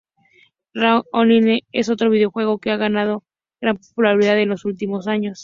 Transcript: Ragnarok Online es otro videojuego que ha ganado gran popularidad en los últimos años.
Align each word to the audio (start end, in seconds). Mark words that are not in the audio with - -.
Ragnarok 0.73 1.05
Online 1.13 1.61
es 1.71 1.89
otro 1.91 2.09
videojuego 2.09 2.57
que 2.57 2.71
ha 2.71 2.77
ganado 2.77 3.23
gran 3.61 3.77
popularidad 3.77 4.39
en 4.39 4.49
los 4.49 4.65
últimos 4.65 5.05
años. 5.07 5.39